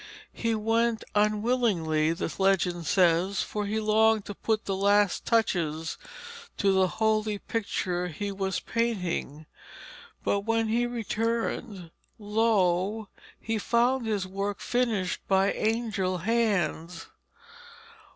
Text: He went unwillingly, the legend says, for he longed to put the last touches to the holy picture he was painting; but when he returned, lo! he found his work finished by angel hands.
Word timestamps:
He 0.33 0.55
went 0.55 1.03
unwillingly, 1.13 2.11
the 2.13 2.33
legend 2.41 2.87
says, 2.87 3.43
for 3.43 3.67
he 3.67 3.79
longed 3.79 4.25
to 4.25 4.33
put 4.33 4.65
the 4.65 4.75
last 4.75 5.25
touches 5.27 5.99
to 6.57 6.71
the 6.73 6.87
holy 6.97 7.37
picture 7.37 8.07
he 8.07 8.31
was 8.31 8.59
painting; 8.59 9.45
but 10.23 10.39
when 10.39 10.69
he 10.69 10.87
returned, 10.87 11.91
lo! 12.17 13.09
he 13.39 13.59
found 13.59 14.07
his 14.07 14.25
work 14.25 14.59
finished 14.59 15.21
by 15.27 15.51
angel 15.51 16.17
hands. 16.17 17.05